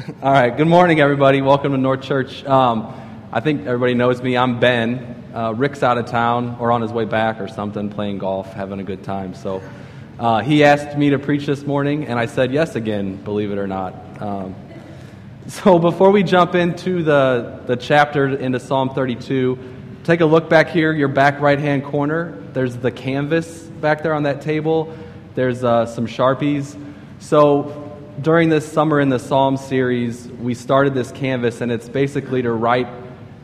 All 0.22 0.32
right. 0.32 0.56
Good 0.56 0.68
morning, 0.68 1.00
everybody. 1.00 1.42
Welcome 1.42 1.72
to 1.72 1.78
North 1.78 2.02
Church. 2.02 2.44
Um, 2.44 2.94
I 3.32 3.40
think 3.40 3.66
everybody 3.66 3.92
knows 3.92 4.22
me. 4.22 4.36
I'm 4.36 4.58
Ben. 4.58 5.24
Uh, 5.34 5.52
Rick's 5.52 5.82
out 5.82 5.98
of 5.98 6.06
town 6.06 6.56
or 6.58 6.72
on 6.72 6.80
his 6.80 6.90
way 6.90 7.04
back 7.04 7.40
or 7.40 7.48
something, 7.48 7.90
playing 7.90 8.18
golf, 8.18 8.50
having 8.52 8.80
a 8.80 8.82
good 8.82 9.02
time. 9.04 9.34
So 9.34 9.62
uh, 10.18 10.40
he 10.40 10.64
asked 10.64 10.96
me 10.96 11.10
to 11.10 11.18
preach 11.18 11.44
this 11.44 11.66
morning, 11.66 12.06
and 12.06 12.18
I 12.18 12.26
said 12.26 12.52
yes 12.52 12.76
again, 12.76 13.16
believe 13.16 13.50
it 13.50 13.58
or 13.58 13.66
not. 13.66 13.94
Um, 14.22 14.54
so 15.48 15.78
before 15.78 16.12
we 16.12 16.22
jump 16.22 16.54
into 16.54 17.02
the, 17.02 17.60
the 17.66 17.76
chapter 17.76 18.28
into 18.28 18.58
Psalm 18.58 18.90
32, 18.90 19.58
take 20.04 20.20
a 20.20 20.26
look 20.26 20.48
back 20.48 20.68
here, 20.68 20.92
your 20.92 21.08
back 21.08 21.40
right 21.40 21.58
hand 21.58 21.84
corner. 21.84 22.42
There's 22.52 22.76
the 22.76 22.92
canvas 22.92 23.64
back 23.64 24.02
there 24.02 24.14
on 24.14 24.22
that 24.22 24.40
table. 24.40 24.96
There's 25.34 25.62
uh, 25.62 25.84
some 25.84 26.06
Sharpies. 26.06 26.78
So 27.18 27.89
during 28.20 28.50
this 28.50 28.70
summer 28.70 29.00
in 29.00 29.08
the 29.08 29.18
Psalm 29.18 29.56
series, 29.56 30.28
we 30.28 30.54
started 30.54 30.92
this 30.94 31.10
canvas, 31.12 31.60
and 31.60 31.72
it's 31.72 31.88
basically 31.88 32.42
to 32.42 32.52
write 32.52 32.88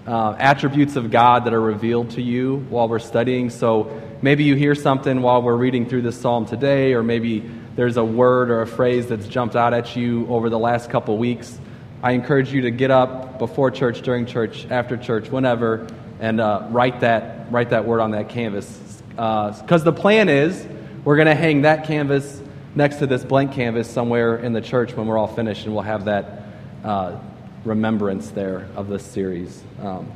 uh, 0.06 0.36
attributes 0.38 0.96
of 0.96 1.10
God 1.10 1.44
that 1.46 1.54
are 1.54 1.60
revealed 1.60 2.10
to 2.10 2.22
you 2.22 2.58
while 2.68 2.88
we're 2.88 2.98
studying. 2.98 3.48
So 3.48 4.02
maybe 4.20 4.44
you 4.44 4.54
hear 4.54 4.74
something 4.74 5.22
while 5.22 5.40
we're 5.40 5.56
reading 5.56 5.88
through 5.88 6.02
this 6.02 6.20
psalm 6.20 6.44
today, 6.44 6.92
or 6.92 7.02
maybe 7.02 7.50
there's 7.74 7.96
a 7.96 8.04
word 8.04 8.50
or 8.50 8.62
a 8.62 8.66
phrase 8.66 9.06
that's 9.06 9.26
jumped 9.26 9.56
out 9.56 9.72
at 9.72 9.96
you 9.96 10.26
over 10.28 10.50
the 10.50 10.58
last 10.58 10.90
couple 10.90 11.16
weeks. 11.16 11.58
I 12.02 12.12
encourage 12.12 12.52
you 12.52 12.62
to 12.62 12.70
get 12.70 12.90
up 12.90 13.38
before 13.38 13.70
church, 13.70 14.02
during 14.02 14.26
church, 14.26 14.66
after 14.70 14.96
church, 14.96 15.30
whenever, 15.30 15.86
and 16.20 16.40
uh, 16.40 16.66
write 16.70 17.00
that 17.00 17.50
write 17.50 17.70
that 17.70 17.84
word 17.86 18.00
on 18.00 18.10
that 18.10 18.28
canvas. 18.28 18.66
Because 19.10 19.80
uh, 19.82 19.84
the 19.84 19.92
plan 19.92 20.28
is 20.28 20.66
we're 21.04 21.16
going 21.16 21.28
to 21.28 21.34
hang 21.34 21.62
that 21.62 21.86
canvas 21.86 22.42
next 22.76 22.96
to 22.96 23.06
this 23.06 23.24
blank 23.24 23.52
canvas 23.52 23.90
somewhere 23.90 24.36
in 24.36 24.52
the 24.52 24.60
church 24.60 24.94
when 24.94 25.06
we're 25.06 25.16
all 25.16 25.26
finished, 25.26 25.64
and 25.64 25.74
we'll 25.74 25.82
have 25.82 26.04
that 26.04 26.42
uh, 26.84 27.18
remembrance 27.64 28.30
there 28.30 28.68
of 28.76 28.88
this 28.88 29.04
series. 29.04 29.62
Um, 29.80 30.12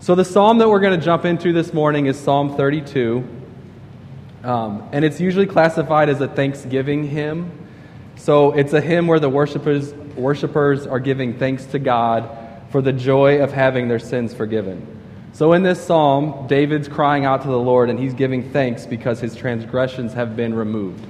so, 0.00 0.14
the 0.14 0.24
psalm 0.24 0.58
that 0.58 0.68
we're 0.68 0.80
going 0.80 0.98
to 0.98 1.04
jump 1.04 1.24
into 1.24 1.52
this 1.52 1.72
morning 1.72 2.06
is 2.06 2.18
Psalm 2.18 2.56
32, 2.56 3.26
um, 4.42 4.88
and 4.92 5.04
it's 5.04 5.20
usually 5.20 5.46
classified 5.46 6.08
as 6.08 6.20
a 6.20 6.28
thanksgiving 6.28 7.06
hymn. 7.06 7.52
So, 8.16 8.52
it's 8.52 8.72
a 8.72 8.80
hymn 8.80 9.06
where 9.06 9.20
the 9.20 9.28
worshipers, 9.28 9.92
worshipers 10.16 10.86
are 10.86 11.00
giving 11.00 11.38
thanks 11.38 11.66
to 11.66 11.78
God 11.78 12.30
for 12.70 12.80
the 12.80 12.92
joy 12.92 13.42
of 13.42 13.52
having 13.52 13.88
their 13.88 13.98
sins 13.98 14.34
forgiven. 14.34 14.86
So, 15.32 15.52
in 15.52 15.62
this 15.62 15.84
psalm, 15.84 16.46
David's 16.46 16.88
crying 16.88 17.24
out 17.26 17.42
to 17.42 17.48
the 17.48 17.58
Lord, 17.58 17.90
and 17.90 17.98
he's 17.98 18.14
giving 18.14 18.50
thanks 18.52 18.86
because 18.86 19.20
his 19.20 19.36
transgressions 19.36 20.14
have 20.14 20.34
been 20.34 20.54
removed. 20.54 21.04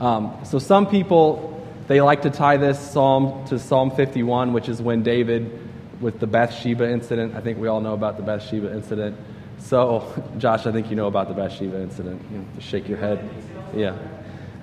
Um, 0.00 0.38
so 0.44 0.58
some 0.58 0.86
people, 0.86 1.62
they 1.86 2.00
like 2.00 2.22
to 2.22 2.30
tie 2.30 2.56
this 2.56 2.78
psalm 2.78 3.44
to 3.48 3.58
Psalm 3.58 3.90
51, 3.90 4.52
which 4.52 4.68
is 4.68 4.80
when 4.80 5.02
David, 5.02 5.68
with 6.00 6.20
the 6.20 6.26
Bathsheba 6.26 6.90
incident, 6.90 7.36
I 7.36 7.40
think 7.40 7.58
we 7.58 7.68
all 7.68 7.80
know 7.80 7.92
about 7.92 8.16
the 8.16 8.22
Bathsheba 8.22 8.72
incident. 8.72 9.16
So, 9.58 10.10
Josh, 10.38 10.66
I 10.66 10.72
think 10.72 10.88
you 10.88 10.96
know 10.96 11.06
about 11.06 11.28
the 11.28 11.34
Bathsheba 11.34 11.82
incident. 11.82 12.22
You 12.32 12.46
to 12.54 12.60
shake 12.60 12.88
your 12.88 12.98
head. 12.98 13.28
Yeah. 13.74 13.96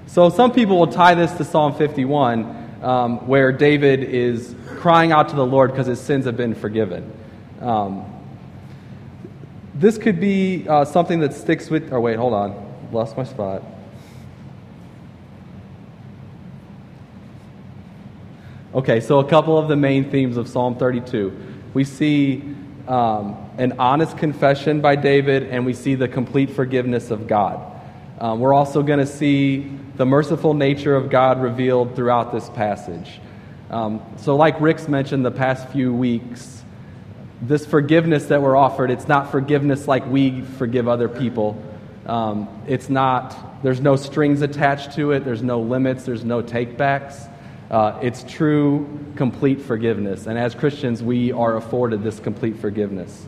So 0.07 0.29
some 0.29 0.51
people 0.51 0.79
will 0.79 0.87
tie 0.87 1.13
this 1.13 1.31
to 1.33 1.43
Psalm 1.43 1.75
51, 1.75 2.79
um, 2.81 3.27
where 3.27 3.51
David 3.51 4.03
is 4.03 4.55
crying 4.77 5.11
out 5.11 5.29
to 5.29 5.35
the 5.35 5.45
Lord 5.45 5.71
because 5.71 5.85
his 5.85 5.99
sins 5.99 6.25
have 6.25 6.37
been 6.37 6.55
forgiven. 6.55 7.11
Um, 7.61 8.05
this 9.75 9.97
could 9.97 10.19
be 10.19 10.67
uh, 10.67 10.85
something 10.85 11.19
that 11.19 11.33
sticks 11.33 11.69
with. 11.69 11.91
Or 11.91 11.99
wait, 11.99 12.15
hold 12.15 12.33
on, 12.33 12.89
lost 12.91 13.17
my 13.17 13.23
spot. 13.23 13.63
Okay, 18.77 18.99
so 18.99 19.17
a 19.17 19.27
couple 19.27 19.57
of 19.57 19.67
the 19.67 19.75
main 19.75 20.11
themes 20.11 20.37
of 20.37 20.47
Psalm 20.47 20.75
32. 20.75 21.35
We 21.73 21.83
see 21.83 22.43
um, 22.87 23.49
an 23.57 23.79
honest 23.79 24.19
confession 24.19 24.81
by 24.81 24.95
David, 24.95 25.49
and 25.49 25.65
we 25.65 25.73
see 25.73 25.95
the 25.95 26.07
complete 26.07 26.51
forgiveness 26.51 27.09
of 27.09 27.25
God. 27.25 27.59
Um, 28.19 28.39
we're 28.39 28.53
also 28.53 28.83
going 28.83 28.99
to 28.99 29.07
see 29.07 29.71
the 29.95 30.05
merciful 30.05 30.53
nature 30.53 30.95
of 30.95 31.09
God 31.09 31.41
revealed 31.41 31.95
throughout 31.95 32.31
this 32.31 32.51
passage. 32.51 33.19
Um, 33.71 33.99
so, 34.17 34.35
like 34.35 34.61
Rick's 34.61 34.87
mentioned 34.87 35.25
the 35.25 35.31
past 35.31 35.69
few 35.69 35.91
weeks, 35.91 36.63
this 37.41 37.65
forgiveness 37.65 38.27
that 38.27 38.43
we're 38.43 38.55
offered, 38.55 38.91
it's 38.91 39.07
not 39.07 39.31
forgiveness 39.31 39.87
like 39.87 40.05
we 40.05 40.41
forgive 40.41 40.87
other 40.87 41.09
people. 41.09 41.59
Um, 42.05 42.47
it's 42.67 42.91
not, 42.91 43.63
there's 43.63 43.81
no 43.81 43.95
strings 43.95 44.43
attached 44.43 44.91
to 44.97 45.13
it, 45.13 45.25
there's 45.25 45.41
no 45.41 45.61
limits, 45.61 46.03
there's 46.03 46.23
no 46.23 46.43
takebacks. 46.43 47.27
Uh, 47.69 47.99
it's 48.01 48.23
true, 48.23 48.87
complete 49.15 49.61
forgiveness. 49.61 50.25
And 50.25 50.39
as 50.39 50.55
Christians, 50.55 51.03
we 51.03 51.33
are 51.33 51.57
afforded 51.57 52.01
this 52.01 52.19
complete 52.19 52.59
forgiveness. 52.59 53.25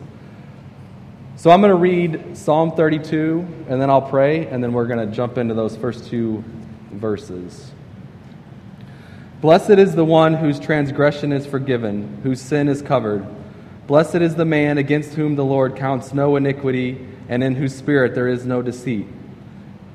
So 1.36 1.50
I'm 1.50 1.60
going 1.60 1.70
to 1.70 1.74
read 1.74 2.36
Psalm 2.36 2.72
32, 2.72 3.64
and 3.68 3.80
then 3.80 3.90
I'll 3.90 4.02
pray, 4.02 4.46
and 4.46 4.62
then 4.62 4.72
we're 4.72 4.86
going 4.86 5.06
to 5.06 5.14
jump 5.14 5.36
into 5.36 5.54
those 5.54 5.76
first 5.76 6.06
two 6.06 6.42
verses. 6.90 7.70
Blessed 9.42 9.70
is 9.70 9.94
the 9.94 10.04
one 10.04 10.34
whose 10.34 10.58
transgression 10.58 11.32
is 11.32 11.46
forgiven, 11.46 12.20
whose 12.22 12.40
sin 12.40 12.68
is 12.68 12.82
covered. 12.82 13.26
Blessed 13.86 14.16
is 14.16 14.36
the 14.36 14.44
man 14.44 14.78
against 14.78 15.14
whom 15.14 15.34
the 15.34 15.44
Lord 15.44 15.76
counts 15.76 16.14
no 16.14 16.36
iniquity, 16.36 17.06
and 17.28 17.44
in 17.44 17.54
whose 17.54 17.74
spirit 17.74 18.14
there 18.14 18.28
is 18.28 18.44
no 18.46 18.62
deceit. 18.62 19.06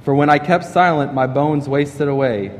For 0.04 0.14
when 0.14 0.30
I 0.30 0.38
kept 0.38 0.66
silent, 0.66 1.14
my 1.14 1.26
bones 1.26 1.68
wasted 1.68 2.08
away 2.08 2.60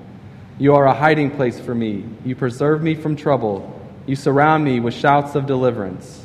You 0.61 0.75
are 0.75 0.85
a 0.85 0.93
hiding 0.93 1.31
place 1.31 1.59
for 1.59 1.73
me. 1.73 2.05
You 2.23 2.35
preserve 2.35 2.83
me 2.83 2.93
from 2.93 3.15
trouble. 3.15 3.81
You 4.05 4.15
surround 4.15 4.63
me 4.63 4.79
with 4.79 4.93
shouts 4.93 5.33
of 5.33 5.47
deliverance. 5.47 6.23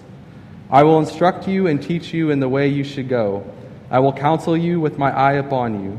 I 0.69 0.83
will 0.83 0.99
instruct 0.99 1.49
you 1.49 1.69
and 1.69 1.83
teach 1.83 2.13
you 2.13 2.29
in 2.29 2.39
the 2.41 2.49
way 2.49 2.69
you 2.69 2.85
should 2.85 3.09
go. 3.09 3.51
I 3.91 4.01
will 4.01 4.13
counsel 4.13 4.55
you 4.55 4.79
with 4.79 4.99
my 4.99 5.11
eye 5.11 5.37
upon 5.37 5.83
you. 5.83 5.99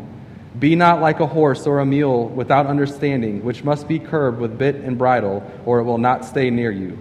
Be 0.60 0.76
not 0.76 1.02
like 1.02 1.20
a 1.20 1.26
horse 1.26 1.66
or 1.66 1.80
a 1.80 1.86
mule 1.88 2.30
without 2.30 2.68
understanding, 2.68 3.44
which 3.44 3.64
must 3.64 3.88
be 3.88 3.98
curbed 3.98 4.40
with 4.40 4.60
bit 4.60 4.76
and 4.76 5.00
bridle, 5.00 5.42
or 5.66 5.80
it 5.80 5.86
will 5.86 5.98
not 5.98 6.24
stay 6.24 6.52
near 6.52 6.70
you. 6.70 6.96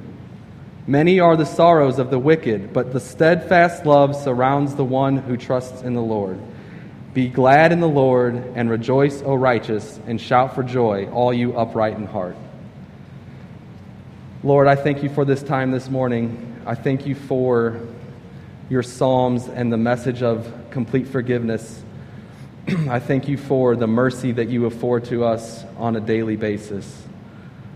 Many 0.86 1.20
are 1.20 1.36
the 1.36 1.44
sorrows 1.44 1.98
of 1.98 2.08
the 2.08 2.18
wicked, 2.18 2.72
but 2.72 2.94
the 2.94 3.00
steadfast 3.00 3.84
love 3.84 4.16
surrounds 4.16 4.74
the 4.74 4.86
one 4.86 5.18
who 5.18 5.36
trusts 5.36 5.82
in 5.82 5.92
the 5.92 6.00
Lord. 6.00 6.40
Be 7.16 7.28
glad 7.28 7.72
in 7.72 7.80
the 7.80 7.88
Lord 7.88 8.34
and 8.56 8.68
rejoice, 8.68 9.22
O 9.22 9.34
righteous, 9.34 9.98
and 10.06 10.20
shout 10.20 10.54
for 10.54 10.62
joy, 10.62 11.08
all 11.08 11.32
you 11.32 11.56
upright 11.56 11.96
in 11.96 12.04
heart. 12.04 12.36
Lord, 14.42 14.66
I 14.66 14.76
thank 14.76 15.02
you 15.02 15.08
for 15.08 15.24
this 15.24 15.42
time 15.42 15.70
this 15.70 15.88
morning. 15.88 16.60
I 16.66 16.74
thank 16.74 17.06
you 17.06 17.14
for 17.14 17.80
your 18.68 18.82
Psalms 18.82 19.48
and 19.48 19.72
the 19.72 19.78
message 19.78 20.22
of 20.22 20.52
complete 20.70 21.08
forgiveness. 21.08 21.82
I 22.68 22.98
thank 22.98 23.28
you 23.28 23.38
for 23.38 23.76
the 23.76 23.86
mercy 23.86 24.32
that 24.32 24.50
you 24.50 24.66
afford 24.66 25.06
to 25.06 25.24
us 25.24 25.64
on 25.78 25.96
a 25.96 26.00
daily 26.02 26.36
basis. 26.36 27.02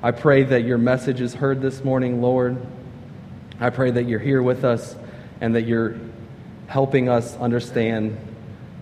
I 0.02 0.10
pray 0.10 0.42
that 0.42 0.64
your 0.64 0.76
message 0.76 1.22
is 1.22 1.32
heard 1.32 1.62
this 1.62 1.82
morning, 1.82 2.20
Lord. 2.20 2.58
I 3.58 3.70
pray 3.70 3.90
that 3.90 4.04
you're 4.04 4.18
here 4.18 4.42
with 4.42 4.64
us 4.64 4.94
and 5.40 5.54
that 5.54 5.62
you're 5.62 5.96
helping 6.66 7.08
us 7.08 7.38
understand 7.38 8.18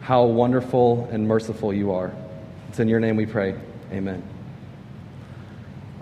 how 0.09 0.25
wonderful 0.25 1.07
and 1.13 1.29
merciful 1.29 1.71
you 1.71 1.93
are. 1.93 2.11
It's 2.71 2.81
in 2.81 2.89
your 2.89 2.99
name 2.99 3.17
we 3.17 3.27
pray. 3.27 3.55
Amen. 3.93 4.23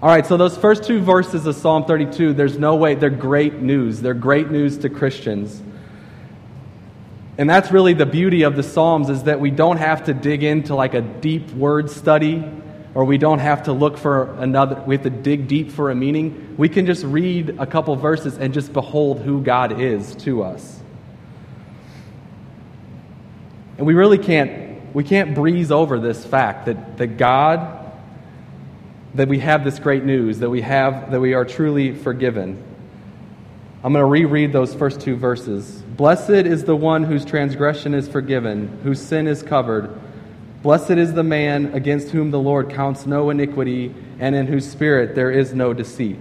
All 0.00 0.08
right, 0.08 0.24
so 0.24 0.36
those 0.36 0.56
first 0.56 0.84
two 0.84 1.00
verses 1.00 1.44
of 1.44 1.56
Psalm 1.56 1.86
32, 1.86 2.32
there's 2.32 2.56
no 2.56 2.76
way, 2.76 2.94
they're 2.94 3.10
great 3.10 3.54
news. 3.54 4.00
They're 4.00 4.14
great 4.14 4.48
news 4.48 4.78
to 4.78 4.90
Christians. 4.90 5.60
And 7.36 7.50
that's 7.50 7.72
really 7.72 7.94
the 7.94 8.06
beauty 8.06 8.42
of 8.42 8.54
the 8.54 8.62
Psalms 8.62 9.10
is 9.10 9.24
that 9.24 9.40
we 9.40 9.50
don't 9.50 9.78
have 9.78 10.04
to 10.04 10.14
dig 10.14 10.44
into 10.44 10.76
like 10.76 10.94
a 10.94 11.00
deep 11.00 11.50
word 11.50 11.90
study 11.90 12.44
or 12.94 13.04
we 13.04 13.18
don't 13.18 13.40
have 13.40 13.64
to 13.64 13.72
look 13.72 13.98
for 13.98 14.36
another, 14.38 14.80
we 14.86 14.94
have 14.94 15.02
to 15.02 15.10
dig 15.10 15.48
deep 15.48 15.72
for 15.72 15.90
a 15.90 15.96
meaning. 15.96 16.54
We 16.56 16.68
can 16.68 16.86
just 16.86 17.02
read 17.04 17.56
a 17.58 17.66
couple 17.66 17.96
verses 17.96 18.38
and 18.38 18.54
just 18.54 18.72
behold 18.72 19.18
who 19.18 19.42
God 19.42 19.80
is 19.80 20.14
to 20.16 20.44
us. 20.44 20.76
And 23.78 23.86
we 23.86 23.94
really 23.94 24.18
can't, 24.18 24.94
we 24.94 25.04
can't 25.04 25.34
breeze 25.34 25.70
over 25.70 25.98
this 25.98 26.24
fact 26.24 26.66
that, 26.66 26.96
that 26.96 27.18
God, 27.18 27.92
that 29.14 29.28
we 29.28 29.38
have 29.40 29.64
this 29.64 29.78
great 29.78 30.04
news, 30.04 30.38
that 30.38 30.50
we 30.50 30.62
have 30.62 31.10
that 31.10 31.20
we 31.20 31.34
are 31.34 31.44
truly 31.44 31.94
forgiven. 31.94 32.62
I'm 33.84 33.92
going 33.92 34.02
to 34.02 34.06
reread 34.06 34.52
those 34.52 34.74
first 34.74 35.00
two 35.00 35.16
verses. 35.16 35.82
Blessed 35.96 36.30
is 36.30 36.64
the 36.64 36.76
one 36.76 37.04
whose 37.04 37.24
transgression 37.24 37.94
is 37.94 38.08
forgiven, 38.08 38.80
whose 38.82 39.00
sin 39.00 39.26
is 39.26 39.42
covered. 39.42 39.90
Blessed 40.62 40.92
is 40.92 41.14
the 41.14 41.22
man 41.22 41.72
against 41.74 42.08
whom 42.08 42.30
the 42.30 42.40
Lord 42.40 42.70
counts 42.70 43.06
no 43.06 43.30
iniquity, 43.30 43.94
and 44.18 44.34
in 44.34 44.46
whose 44.46 44.68
spirit 44.68 45.14
there 45.14 45.30
is 45.30 45.54
no 45.54 45.72
deceit. 45.72 46.18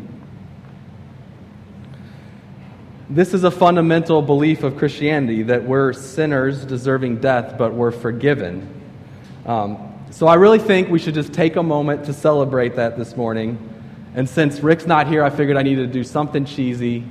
This 3.08 3.36
is 3.36 3.44
a 3.44 3.52
fundamental 3.52 4.24
belief 4.24 4.64
of 4.64 4.78
Christianity 4.78 5.44
that 5.44 5.64
we're 5.64 5.94
sinners 5.94 6.66
deserving 6.66 7.18
death, 7.18 7.56
but 7.56 7.72
we're 7.72 7.92
forgiven. 7.92 8.68
Um, 9.46 9.94
so 10.10 10.26
I 10.26 10.34
really 10.36 10.58
think 10.58 10.90
we 10.90 10.98
should 10.98 11.14
just 11.14 11.32
take 11.32 11.56
a 11.56 11.62
moment 11.62 12.06
to 12.06 12.14
celebrate 12.14 12.78
that 12.78 12.98
this 12.98 13.16
morning. 13.16 13.60
And 14.16 14.28
since 14.28 14.62
Rick's 14.62 14.88
not 14.88 15.08
here, 15.08 15.24
I 15.24 15.30
figured 15.30 15.56
I 15.56 15.62
needed 15.62 15.86
to 15.86 15.94
do 15.94 16.04
something 16.04 16.46
cheesy 16.46 17.04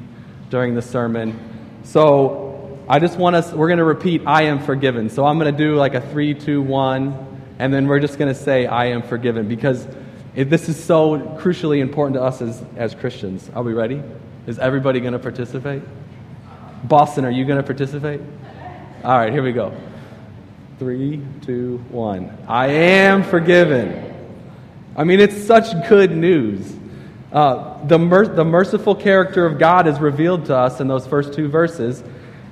during 0.51 0.75
the 0.75 0.83
sermon. 0.83 1.39
So 1.85 2.77
I 2.89 2.99
just 2.99 3.17
want 3.17 3.37
us, 3.37 3.53
we're 3.53 3.69
going 3.69 3.79
to 3.79 3.85
repeat, 3.85 4.23
I 4.27 4.43
am 4.43 4.59
forgiven. 4.59 5.09
So 5.09 5.25
I'm 5.25 5.39
going 5.39 5.55
to 5.55 5.57
do 5.57 5.77
like 5.77 5.95
a 5.95 6.01
three, 6.01 6.35
two, 6.35 6.61
one, 6.61 7.45
and 7.61 7.73
then 7.73 7.87
we're 7.87 8.01
just 8.01 8.19
going 8.19 8.35
to 8.35 8.39
say, 8.39 8.67
I 8.67 8.87
am 8.87 9.03
forgiven, 9.03 9.47
because 9.47 9.87
this 10.35 10.69
is 10.69 10.83
so 10.83 11.21
crucially 11.39 11.79
important 11.79 12.15
to 12.15 12.23
us 12.23 12.43
as, 12.43 12.65
as 12.75 12.97
Christians. 12.97 13.49
Are 13.55 13.63
we 13.63 13.75
ready? 13.75 14.03
Is 14.47 14.59
everybody 14.59 15.01
going 15.01 15.15
to 15.15 15.19
participate? 15.19 15.83
Boston, 16.85 17.25
are 17.25 17.31
you 17.31 17.47
going 17.47 17.57
to 17.57 17.63
participate? 17.63 18.21
All 19.03 19.17
right, 19.17 19.33
here 19.33 19.43
we 19.43 19.53
go. 19.53 19.75
Three, 20.79 21.23
two, 21.43 21.79
one. 21.89 22.37
I 22.47 22.67
am 22.67 23.23
forgiven. 23.23 24.15
I 24.97 25.05
mean, 25.05 25.21
it's 25.21 25.45
such 25.45 25.89
good 25.89 26.11
news. 26.11 26.75
Uh, 27.33 27.85
the, 27.87 27.99
mer- 27.99 28.27
the 28.27 28.45
merciful 28.45 28.95
character 28.95 29.47
of 29.47 29.59
God 29.59 29.87
is 29.87 29.99
revealed 29.99 30.47
to 30.47 30.57
us 30.57 30.79
in 30.79 30.89
those 30.89 31.07
first 31.07 31.33
two 31.33 31.49
verses, 31.49 32.05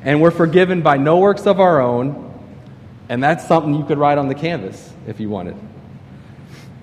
and 0.03 0.23
we're 0.23 0.31
forgiven 0.31 0.81
by 0.81 0.97
no 0.97 1.19
works 1.19 1.47
of 1.47 1.61
our 1.61 1.83
own, 1.83 2.33
and 3.11 3.23
that's 3.23 3.47
something 3.47 3.75
you 3.75 3.85
could 3.85 3.99
write 3.99 4.17
on 4.17 4.29
the 4.29 4.35
canvas 4.35 4.93
if 5.07 5.21
you 5.21 5.29
wanted. 5.29 5.57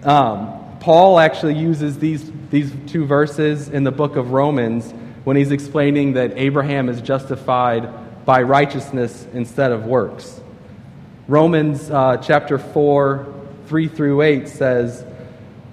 Um, 0.04 0.69
Paul 0.90 1.20
actually 1.20 1.54
uses 1.54 2.00
these, 2.00 2.32
these 2.50 2.74
two 2.88 3.06
verses 3.06 3.70
in 3.70 3.84
the 3.84 3.92
book 3.92 4.16
of 4.16 4.32
Romans 4.32 4.92
when 5.24 5.38
he's 5.38 5.52
explaining 5.52 6.14
that 6.14 6.36
Abraham 6.36 6.90
is 6.90 7.00
justified 7.00 8.26
by 8.26 8.42
righteousness 8.42 9.28
instead 9.32 9.72
of 9.72 9.86
works. 9.86 10.42
Romans 11.28 11.92
uh, 11.92 12.18
chapter 12.18 12.58
4, 12.58 13.32
3 13.68 13.88
through 13.88 14.24
8 14.24 14.48
says, 14.48 15.06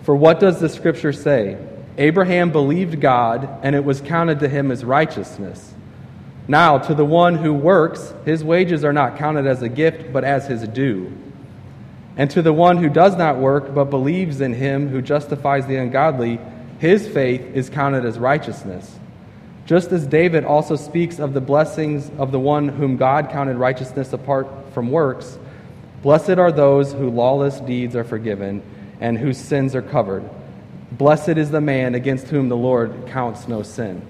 For 0.03 0.15
what 0.15 0.39
does 0.39 0.61
the 0.61 0.69
scripture 0.69 1.15
say? 1.15 1.57
Abraham 1.97 2.53
believed 2.53 3.01
God, 3.01 3.49
and 3.63 3.75
it 3.75 3.87
was 3.87 4.03
counted 4.03 4.41
to 4.41 4.51
him 4.51 4.71
as 4.71 4.85
righteousness. 4.85 5.73
Now, 6.47 6.77
to 6.77 6.95
the 6.95 7.07
one 7.07 7.37
who 7.37 7.55
works, 7.55 8.13
his 8.27 8.45
wages 8.45 8.85
are 8.85 8.93
not 8.93 9.17
counted 9.17 9.47
as 9.47 9.63
a 9.63 9.71
gift, 9.71 10.13
but 10.13 10.25
as 10.25 10.47
his 10.47 10.69
due. 10.69 11.11
And 12.17 12.31
to 12.31 12.43
the 12.43 12.53
one 12.53 12.79
who 12.79 12.89
does 12.89 13.17
not 13.17 13.37
work, 13.37 13.75
but 13.75 13.85
believes 13.85 14.41
in 14.41 14.55
him 14.55 14.89
who 14.89 15.03
justifies 15.03 15.67
the 15.67 15.77
ungodly, 15.77 16.41
his 16.79 17.07
faith 17.07 17.43
is 17.55 17.69
counted 17.69 18.05
as 18.05 18.19
righteousness. 18.19 18.99
Just 19.67 19.91
as 19.93 20.07
David 20.07 20.45
also 20.45 20.77
speaks 20.77 21.19
of 21.19 21.35
the 21.35 21.41
blessings 21.41 22.11
of 22.19 22.33
the 22.33 22.39
one 22.39 22.69
whom 22.69 22.97
God 22.97 23.31
counted 23.31 23.57
righteousness 23.57 24.13
apart 24.13 24.47
from 24.73 24.91
works, 24.91 25.39
blessed 26.03 26.39
are 26.39 26.53
those 26.53 26.93
whose 26.93 27.13
lawless 27.13 27.61
deeds 27.61 27.97
are 27.97 28.05
forgiven 28.05 28.63
and 29.01 29.19
whose 29.19 29.37
sins 29.37 29.75
are 29.75 29.83
covered. 29.83 30.25
Blessed 30.93 31.31
is 31.31 31.51
the 31.51 31.61
man 31.61 31.95
against 31.95 32.29
whom 32.29 32.49
the 32.49 32.57
Lord 32.57 33.09
counts 33.09 33.49
no 33.49 33.63
sin. 33.63 34.01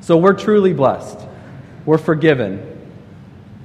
So 0.00 0.16
we're 0.18 0.34
truly 0.34 0.72
blessed. 0.74 1.18
We're 1.86 1.98
forgiven. 1.98 2.75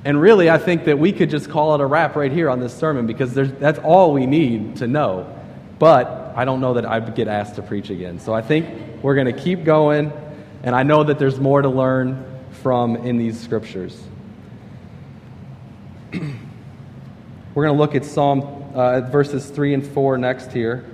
And 0.04 0.20
really, 0.20 0.50
I 0.50 0.58
think 0.58 0.86
that 0.86 0.98
we 0.98 1.12
could 1.12 1.30
just 1.30 1.50
call 1.50 1.76
it 1.76 1.82
a 1.82 1.86
wrap 1.86 2.16
right 2.16 2.32
here 2.32 2.50
on 2.50 2.60
this 2.60 2.74
sermon 2.74 3.06
because 3.06 3.34
that's 3.34 3.78
all 3.80 4.14
we 4.14 4.26
need 4.26 4.78
to 4.78 4.88
know. 4.88 5.32
But 5.78 6.34
I 6.36 6.46
don't 6.46 6.60
know 6.60 6.74
that 6.74 6.86
I'd 6.86 7.14
get 7.14 7.28
asked 7.28 7.56
to 7.56 7.62
preach 7.62 7.90
again. 7.90 8.20
So 8.20 8.34
I 8.34 8.42
think 8.42 9.04
we're 9.04 9.16
going 9.16 9.34
to 9.34 9.40
keep 9.40 9.64
going, 9.64 10.12
and 10.64 10.76
I 10.76 10.84
know 10.84 11.04
that 11.04 11.20
there's 11.20 11.40
more 11.40 11.62
to 11.62 11.70
learn 11.70 12.26
from 12.64 12.96
in 12.96 13.18
these 13.18 13.40
scriptures. 13.40 14.02
we're 16.14 16.20
going 17.54 17.76
to 17.76 17.80
look 17.80 17.94
at 17.94 18.04
Psalm 18.04 18.42
uh, 18.74 19.02
verses 19.02 19.48
3 19.48 19.76
and 19.76 19.88
4 19.88 20.18
next 20.18 20.52
here. 20.52 20.86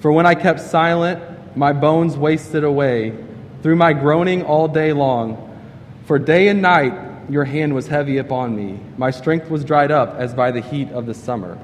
For 0.00 0.12
when 0.12 0.26
I 0.26 0.34
kept 0.34 0.60
silent, 0.60 1.56
my 1.56 1.72
bones 1.72 2.16
wasted 2.16 2.62
away 2.62 3.16
through 3.62 3.76
my 3.76 3.92
groaning 3.94 4.44
all 4.44 4.68
day 4.68 4.92
long. 4.92 5.42
For 6.04 6.18
day 6.18 6.48
and 6.48 6.62
night 6.62 7.05
your 7.28 7.44
hand 7.44 7.74
was 7.74 7.86
heavy 7.86 8.18
upon 8.18 8.54
me. 8.54 8.78
My 8.96 9.10
strength 9.10 9.50
was 9.50 9.64
dried 9.64 9.90
up 9.90 10.14
as 10.16 10.34
by 10.34 10.50
the 10.50 10.60
heat 10.60 10.90
of 10.90 11.06
the 11.06 11.14
summer. 11.14 11.58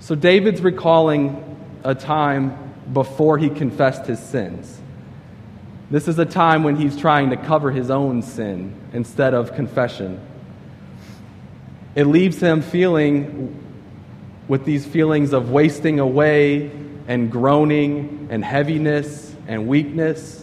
So 0.00 0.14
David's 0.14 0.60
recalling 0.60 1.44
a 1.84 1.94
time 1.94 2.74
before 2.92 3.38
he 3.38 3.50
confessed 3.50 4.06
his 4.06 4.18
sins. 4.18 4.80
This 5.90 6.08
is 6.08 6.18
a 6.18 6.24
time 6.24 6.62
when 6.62 6.76
he's 6.76 6.96
trying 6.96 7.30
to 7.30 7.36
cover 7.36 7.70
his 7.70 7.90
own 7.90 8.22
sin 8.22 8.74
instead 8.92 9.34
of 9.34 9.54
confession. 9.54 10.20
It 11.94 12.04
leaves 12.04 12.40
him 12.40 12.62
feeling 12.62 13.56
with 14.46 14.64
these 14.64 14.86
feelings 14.86 15.32
of 15.32 15.50
wasting 15.50 15.98
away 15.98 16.70
and 17.08 17.30
groaning 17.30 18.28
and 18.30 18.44
heaviness 18.44 19.34
and 19.48 19.66
weakness. 19.66 20.39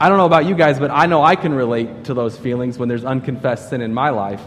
I 0.00 0.08
don't 0.08 0.18
know 0.18 0.26
about 0.26 0.46
you 0.46 0.54
guys, 0.54 0.78
but 0.78 0.92
I 0.92 1.06
know 1.06 1.24
I 1.24 1.34
can 1.34 1.52
relate 1.52 2.04
to 2.04 2.14
those 2.14 2.36
feelings 2.36 2.78
when 2.78 2.88
there's 2.88 3.04
unconfessed 3.04 3.70
sin 3.70 3.80
in 3.80 3.92
my 3.92 4.10
life. 4.10 4.40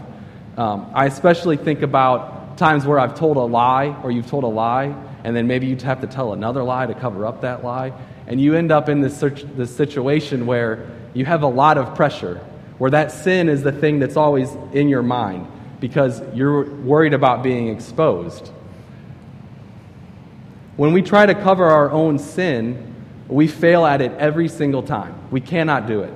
Um, 0.56 0.90
I 0.94 1.04
especially 1.04 1.58
think 1.58 1.82
about 1.82 2.56
times 2.56 2.86
where 2.86 2.98
I've 2.98 3.14
told 3.14 3.36
a 3.36 3.40
lie 3.40 3.94
or 4.02 4.10
you've 4.10 4.28
told 4.28 4.44
a 4.44 4.48
lie, 4.48 4.94
and 5.24 5.36
then 5.36 5.46
maybe 5.46 5.66
you 5.66 5.76
have 5.76 6.00
to 6.00 6.06
tell 6.06 6.32
another 6.32 6.62
lie 6.62 6.86
to 6.86 6.94
cover 6.94 7.26
up 7.26 7.42
that 7.42 7.62
lie. 7.62 7.92
And 8.26 8.40
you 8.40 8.54
end 8.54 8.72
up 8.72 8.88
in 8.88 9.02
this, 9.02 9.20
this 9.20 9.74
situation 9.76 10.46
where 10.46 10.88
you 11.12 11.26
have 11.26 11.42
a 11.42 11.48
lot 11.48 11.76
of 11.76 11.94
pressure, 11.94 12.36
where 12.78 12.90
that 12.90 13.12
sin 13.12 13.50
is 13.50 13.62
the 13.62 13.72
thing 13.72 13.98
that's 13.98 14.16
always 14.16 14.48
in 14.72 14.88
your 14.88 15.02
mind 15.02 15.46
because 15.80 16.22
you're 16.32 16.70
worried 16.76 17.12
about 17.12 17.42
being 17.42 17.68
exposed. 17.68 18.48
When 20.76 20.94
we 20.94 21.02
try 21.02 21.26
to 21.26 21.34
cover 21.34 21.66
our 21.66 21.90
own 21.90 22.18
sin, 22.18 22.91
we 23.32 23.48
fail 23.48 23.84
at 23.84 24.00
it 24.00 24.12
every 24.12 24.48
single 24.48 24.82
time. 24.82 25.14
We 25.30 25.40
cannot 25.40 25.86
do 25.86 26.02
it. 26.02 26.12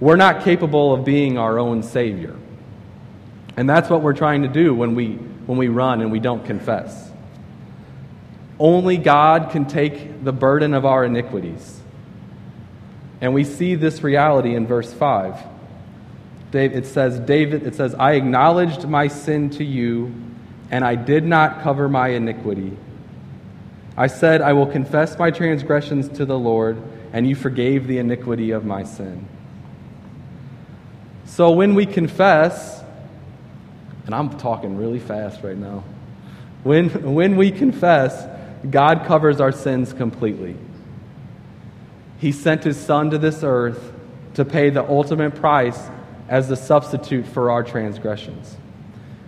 We're 0.00 0.16
not 0.16 0.44
capable 0.44 0.92
of 0.92 1.04
being 1.04 1.38
our 1.38 1.58
own 1.58 1.82
Savior. 1.82 2.36
And 3.56 3.68
that's 3.68 3.88
what 3.90 4.02
we're 4.02 4.14
trying 4.14 4.42
to 4.42 4.48
do 4.48 4.74
when 4.74 4.94
we, 4.94 5.12
when 5.46 5.58
we 5.58 5.68
run 5.68 6.00
and 6.00 6.10
we 6.10 6.20
don't 6.20 6.44
confess. 6.44 7.10
Only 8.58 8.96
God 8.96 9.50
can 9.50 9.66
take 9.66 10.24
the 10.24 10.32
burden 10.32 10.74
of 10.74 10.84
our 10.84 11.04
iniquities. 11.04 11.80
And 13.20 13.34
we 13.34 13.44
see 13.44 13.74
this 13.74 14.02
reality 14.02 14.54
in 14.54 14.66
verse 14.66 14.92
5 14.92 15.36
it 16.54 16.86
says, 16.86 17.18
David, 17.20 17.66
it 17.66 17.74
says, 17.74 17.94
I 17.94 18.12
acknowledged 18.12 18.86
my 18.86 19.08
sin 19.08 19.50
to 19.50 19.64
you, 19.64 20.14
and 20.70 20.84
I 20.84 20.94
did 20.94 21.24
not 21.24 21.62
cover 21.62 21.88
my 21.88 22.08
iniquity. 22.08 22.76
I 23.96 24.06
said, 24.06 24.40
I 24.40 24.52
will 24.52 24.66
confess 24.66 25.18
my 25.18 25.30
transgressions 25.30 26.08
to 26.16 26.24
the 26.24 26.38
Lord, 26.38 26.82
and 27.12 27.28
you 27.28 27.34
forgave 27.34 27.86
the 27.86 27.98
iniquity 27.98 28.50
of 28.52 28.64
my 28.64 28.84
sin. 28.84 29.28
So 31.26 31.50
when 31.50 31.74
we 31.74 31.86
confess, 31.86 32.82
and 34.06 34.14
I'm 34.14 34.38
talking 34.38 34.76
really 34.76 34.98
fast 34.98 35.42
right 35.42 35.56
now, 35.56 35.84
when, 36.62 37.14
when 37.14 37.36
we 37.36 37.50
confess, 37.50 38.26
God 38.70 39.06
covers 39.06 39.40
our 39.40 39.52
sins 39.52 39.92
completely. 39.92 40.56
He 42.18 42.32
sent 42.32 42.64
his 42.64 42.76
Son 42.78 43.10
to 43.10 43.18
this 43.18 43.42
earth 43.42 43.92
to 44.34 44.44
pay 44.44 44.70
the 44.70 44.88
ultimate 44.88 45.34
price 45.34 45.88
as 46.28 46.48
the 46.48 46.56
substitute 46.56 47.26
for 47.26 47.50
our 47.50 47.62
transgressions. 47.62 48.56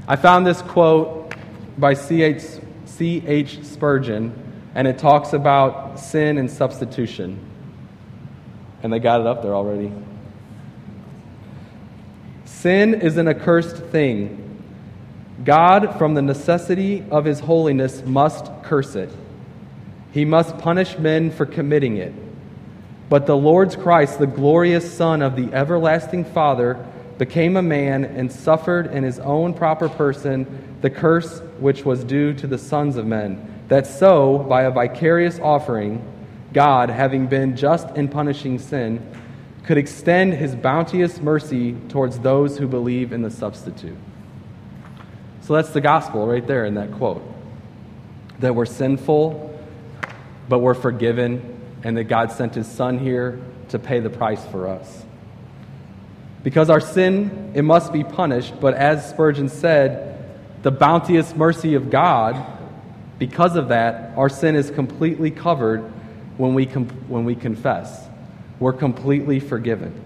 I 0.06 0.16
found 0.16 0.46
this 0.46 0.62
quote 0.62 1.34
by 1.76 1.94
C.H. 1.94 3.58
Spurgeon, 3.64 4.43
and 4.74 4.88
it 4.88 4.98
talks 4.98 5.32
about 5.32 5.98
sin 5.98 6.38
and 6.38 6.50
substitution. 6.50 7.38
And 8.82 8.92
they 8.92 8.98
got 8.98 9.20
it 9.20 9.26
up 9.26 9.42
there 9.42 9.54
already. 9.54 9.92
Sin 12.44 12.94
is 12.94 13.16
an 13.16 13.28
accursed 13.28 13.76
thing. 13.76 14.40
God, 15.44 15.98
from 15.98 16.14
the 16.14 16.22
necessity 16.22 17.04
of 17.10 17.24
his 17.24 17.40
holiness, 17.40 18.02
must 18.04 18.50
curse 18.62 18.94
it. 18.94 19.10
He 20.12 20.24
must 20.24 20.58
punish 20.58 20.98
men 20.98 21.30
for 21.30 21.46
committing 21.46 21.96
it. 21.96 22.12
But 23.08 23.26
the 23.26 23.36
Lord's 23.36 23.76
Christ, 23.76 24.18
the 24.18 24.26
glorious 24.26 24.90
Son 24.92 25.22
of 25.22 25.36
the 25.36 25.52
everlasting 25.52 26.24
Father, 26.24 26.84
became 27.18 27.56
a 27.56 27.62
man 27.62 28.04
and 28.04 28.32
suffered 28.32 28.86
in 28.86 29.04
his 29.04 29.18
own 29.20 29.54
proper 29.54 29.88
person 29.88 30.78
the 30.80 30.90
curse 30.90 31.40
which 31.58 31.84
was 31.84 32.04
due 32.04 32.34
to 32.34 32.46
the 32.46 32.58
sons 32.58 32.96
of 32.96 33.06
men, 33.06 33.53
that 33.68 33.86
so, 33.86 34.38
by 34.38 34.62
a 34.62 34.70
vicarious 34.70 35.38
offering, 35.38 36.02
God, 36.52 36.90
having 36.90 37.26
been 37.26 37.56
just 37.56 37.96
in 37.96 38.08
punishing 38.08 38.58
sin, 38.58 39.04
could 39.64 39.78
extend 39.78 40.34
his 40.34 40.54
bounteous 40.54 41.20
mercy 41.20 41.74
towards 41.88 42.18
those 42.18 42.58
who 42.58 42.68
believe 42.68 43.12
in 43.12 43.22
the 43.22 43.30
substitute. 43.30 43.96
So 45.40 45.54
that's 45.54 45.70
the 45.70 45.80
gospel 45.80 46.26
right 46.26 46.46
there 46.46 46.64
in 46.64 46.74
that 46.74 46.92
quote. 46.92 47.22
That 48.40 48.54
we're 48.54 48.66
sinful, 48.66 49.58
but 50.48 50.58
we're 50.58 50.74
forgiven, 50.74 51.60
and 51.82 51.96
that 51.96 52.04
God 52.04 52.32
sent 52.32 52.54
his 52.54 52.66
son 52.66 52.98
here 52.98 53.40
to 53.70 53.78
pay 53.78 54.00
the 54.00 54.10
price 54.10 54.44
for 54.46 54.68
us. 54.68 55.04
Because 56.42 56.68
our 56.68 56.80
sin, 56.80 57.52
it 57.54 57.62
must 57.62 57.92
be 57.92 58.04
punished, 58.04 58.60
but 58.60 58.74
as 58.74 59.08
Spurgeon 59.08 59.48
said, 59.48 60.10
the 60.62 60.70
bounteous 60.70 61.34
mercy 61.34 61.74
of 61.74 61.90
God, 61.90 62.53
because 63.18 63.56
of 63.56 63.68
that, 63.68 64.16
our 64.16 64.28
sin 64.28 64.56
is 64.56 64.70
completely 64.70 65.30
covered 65.30 65.80
when 66.36 66.54
we, 66.54 66.66
com- 66.66 66.88
when 67.08 67.24
we 67.24 67.34
confess. 67.34 68.06
We're 68.58 68.72
completely 68.72 69.40
forgiven. 69.40 70.00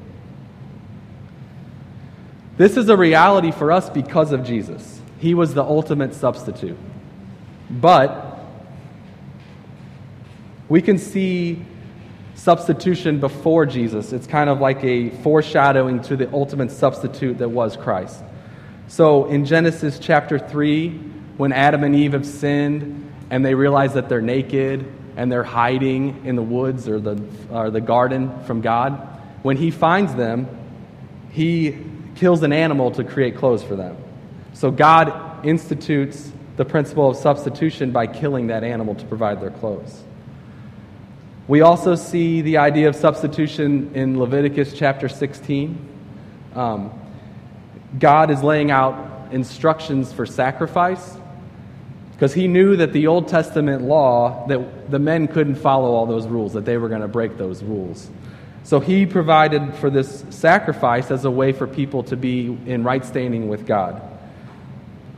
This 2.57 2.77
is 2.77 2.89
a 2.89 2.97
reality 2.97 3.53
for 3.53 3.71
us 3.71 3.89
because 3.89 4.33
of 4.33 4.45
Jesus. 4.45 5.01
He 5.21 5.35
was 5.35 5.55
the 5.55 5.63
ultimate 5.63 6.15
substitute. 6.15 6.77
But 7.71 8.41
we 10.69 10.83
can 10.83 10.99
see 10.99 11.65
substitution 12.35 13.21
before 13.21 13.67
Jesus. 13.67 14.13
It's 14.13 14.27
kind 14.27 14.49
of 14.51 14.61
like 14.61 14.83
a 14.85 15.11
foreshadowing 15.23 16.03
to 16.03 16.17
the 16.17 16.33
ultimate 16.33 16.71
substitute 16.71 17.39
that 17.39 17.49
was 17.49 17.77
Christ. 17.77 18.23
So 18.87 19.27
in 19.27 19.45
Genesis 19.45 19.99
chapter 19.99 20.39
3, 20.39 21.01
when 21.39 21.53
Adam 21.53 21.85
and 21.85 21.95
Eve 21.95 22.13
have 22.13 22.27
sinned 22.27 23.11
and 23.31 23.45
they 23.45 23.55
realize 23.55 23.95
that 23.95 24.09
they're 24.09 24.21
naked 24.21 24.85
and 25.17 25.33
they're 25.33 25.45
hiding 25.45 26.27
in 26.27 26.37
the 26.37 26.43
woods 26.43 26.89
or 26.89 27.01
the, 27.01 27.23
or 27.51 27.71
the 27.71 27.81
garden 27.81 28.45
from 28.45 28.61
God, 28.61 28.93
when 29.43 29.57
he 29.57 29.71
finds 29.71 30.15
them, 30.15 30.49
he 31.31 31.79
kills 32.17 32.43
an 32.43 32.53
animal 32.53 32.91
to 32.91 33.05
create 33.05 33.37
clothes 33.37 33.63
for 33.63 33.77
them. 33.77 33.97
So 34.53 34.73
God 34.73 35.47
institutes 35.47 36.31
the 36.57 36.65
principle 36.65 37.11
of 37.11 37.17
substitution 37.17 37.93
by 37.93 38.09
killing 38.09 38.49
that 38.49 38.65
animal 38.65 38.97
to 38.97 39.07
provide 39.07 39.41
their 39.41 39.53
clothes. 39.53 40.03
We 41.47 41.61
also 41.61 41.95
see 41.95 42.43
the 42.43 42.59
idea 42.59 42.89
of 42.89 42.97
substitution 42.97 43.93
in 43.95 44.19
Leviticus 44.19 44.73
chapter 44.73 45.09
16. 45.09 45.79
Um, 46.57 46.93
God 47.99 48.33
is 48.33 48.43
laying 48.43 48.73
out 48.73 49.33
instructions 49.33 50.13
for 50.13 50.27
sacrifice 50.27 51.17
because 52.19 52.35
he 52.35 52.49
knew 52.49 52.75
that 52.75 52.93
the 52.93 53.07
Old 53.07 53.29
Testament 53.29 53.83
law, 53.83 54.45
that 54.49 54.91
the 54.91 54.99
men 54.99 55.29
couldn't 55.29 55.55
follow 55.55 55.93
all 55.93 56.05
those 56.05 56.27
rules, 56.27 56.53
that 56.55 56.65
they 56.65 56.77
were 56.77 56.89
going 56.89 57.03
to 57.03 57.07
break 57.07 57.39
those 57.39 57.63
rules. 57.63 58.11
So 58.65 58.81
he 58.81 59.07
provided 59.07 59.77
for 59.77 59.89
this 59.89 60.25
sacrifice 60.31 61.13
as 61.13 61.25
a 61.25 61.31
way 61.31 61.53
for 61.53 61.69
people 61.69 62.03
to 62.03 62.17
be 62.17 62.59
in 62.67 62.83
right 62.83 63.05
standing 63.05 63.49
with 63.49 63.69
God. 63.69 64.03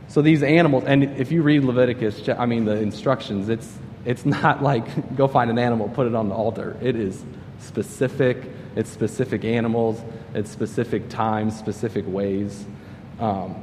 So 0.09 0.21
these 0.21 0.43
animals, 0.43 0.83
and 0.85 1.03
if 1.03 1.31
you 1.31 1.41
read 1.41 1.63
Leviticus, 1.63 2.29
I 2.29 2.45
mean 2.45 2.65
the 2.65 2.77
instructions, 2.77 3.49
it's 3.49 3.79
it's 4.05 4.23
not 4.23 4.61
like 4.71 5.15
go 5.17 5.27
find 5.27 5.49
an 5.49 5.57
animal, 5.57 5.89
put 5.89 6.05
it 6.05 6.13
on 6.13 6.29
the 6.29 6.35
altar. 6.35 6.77
It 6.83 6.95
is 6.95 7.25
specific. 7.61 8.37
It's 8.75 8.91
specific 8.91 9.43
animals. 9.43 9.99
It's 10.35 10.51
specific 10.51 11.09
times, 11.09 11.57
specific 11.57 12.05
ways. 12.07 12.63
Um, 13.19 13.55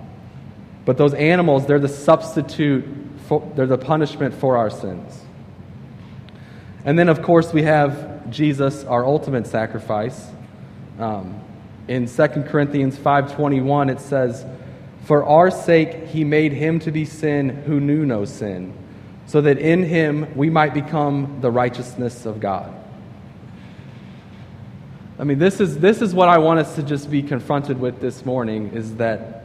but 0.85 0.99
those 0.99 1.15
animals, 1.15 1.67
they're 1.67 1.79
the 1.79 1.89
substitute. 1.89 2.85
For, 3.29 3.51
they're 3.55 3.67
the 3.67 3.79
punishment 3.79 4.35
for 4.35 4.57
our 4.57 4.71
sins. 4.71 5.23
And 6.85 6.99
then, 6.99 7.09
of 7.09 7.23
course, 7.23 7.53
we 7.53 7.63
have 7.63 8.31
Jesus, 8.31 8.85
our 8.85 9.05
ultimate 9.05 9.47
sacrifice. 9.47 10.29
Um, 10.99 11.41
in 11.87 12.07
2 12.09 12.45
Corinthians 12.49 12.97
5:21, 12.97 13.91
it 13.91 14.01
says, 14.01 14.45
"For 15.05 15.25
our 15.25 15.51
sake 15.51 16.09
he 16.09 16.25
made 16.25 16.53
him 16.53 16.81
to 16.81 16.91
be 16.91 17.05
sin 17.05 17.49
who 17.67 17.81
knew 17.81 18.05
no 18.05 18.25
sin." 18.25 18.73
so 19.29 19.43
that 19.43 19.59
in 19.59 19.83
him 19.83 20.27
we 20.35 20.49
might 20.49 20.73
become 20.73 21.39
the 21.43 21.51
righteousness 21.51 22.25
of 22.25 22.41
God. 22.41 22.75
I 25.19 25.25
mean, 25.25 25.39
this 25.39 25.61
is, 25.61 25.79
this 25.79 26.01
is 26.01 26.15
what 26.15 26.31
I 26.31 26.39
want 26.39 26.61
us 26.61 26.75
to 26.77 26.83
just 26.83 27.11
be 27.11 27.23
confronted 27.23 27.79
with 27.79 28.01
this 28.01 28.25
morning 28.25 28.71
is 28.73 28.97
that 28.97 29.45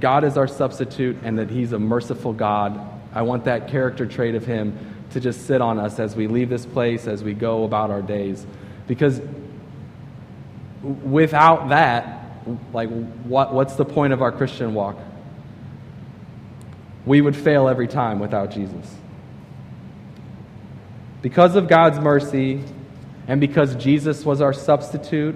God 0.00 0.24
is 0.24 0.38
our 0.38 0.46
substitute 0.46 1.18
and 1.24 1.38
that 1.38 1.50
he's 1.50 1.72
a 1.72 1.78
merciful 1.78 2.32
God. 2.32 2.80
I 3.18 3.22
want 3.22 3.46
that 3.46 3.66
character 3.66 4.06
trait 4.06 4.36
of 4.36 4.46
him 4.46 4.78
to 5.10 5.18
just 5.18 5.44
sit 5.48 5.60
on 5.60 5.80
us 5.80 5.98
as 5.98 6.14
we 6.14 6.28
leave 6.28 6.48
this 6.48 6.64
place, 6.64 7.08
as 7.08 7.24
we 7.24 7.34
go 7.34 7.64
about 7.64 7.90
our 7.90 8.00
days. 8.00 8.46
Because 8.86 9.20
without 11.02 11.70
that, 11.70 12.30
like, 12.72 12.88
what, 13.24 13.52
what's 13.52 13.74
the 13.74 13.84
point 13.84 14.12
of 14.12 14.22
our 14.22 14.30
Christian 14.30 14.72
walk? 14.72 14.96
We 17.06 17.20
would 17.20 17.34
fail 17.34 17.68
every 17.68 17.88
time 17.88 18.20
without 18.20 18.52
Jesus. 18.52 18.94
Because 21.20 21.56
of 21.56 21.66
God's 21.66 21.98
mercy, 21.98 22.62
and 23.26 23.40
because 23.40 23.74
Jesus 23.74 24.24
was 24.24 24.40
our 24.40 24.52
substitute, 24.52 25.34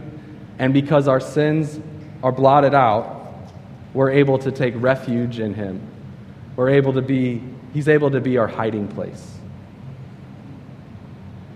and 0.61 0.73
because 0.73 1.09
our 1.09 1.19
sins 1.19 1.81
are 2.23 2.31
blotted 2.31 2.75
out, 2.75 3.51
we're 3.93 4.13
able 4.13 4.39
to 4.39 4.53
take 4.53 4.73
refuge 4.77 5.41
in 5.41 5.55
Him. 5.55 5.81
We're 6.55 6.71
able 6.71 6.93
to 6.93 7.03
be, 7.03 7.43
He's 7.73 7.89
able 7.89 8.11
to 8.11 8.21
be 8.21 8.39
our 8.39 8.49
hiding 8.49 8.89
place. 8.89 9.39